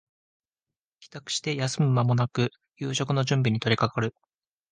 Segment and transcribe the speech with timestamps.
[0.99, 4.15] 帰宅して休む間もなく夕食の準備に取りかかる